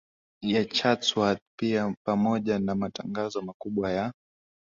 [0.43, 4.13] ya Chatsworth pia pamoja na matangazo makubwa ya